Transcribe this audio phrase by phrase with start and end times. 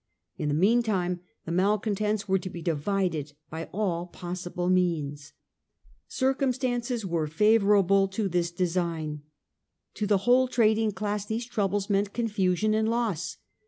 [0.35, 5.33] In the meantime the malcontents were to be divided by all possible means.
[6.07, 9.21] Circumstances were favourable to this design.
[9.93, 13.37] To the whole trading class these troubles meant confusion and loss.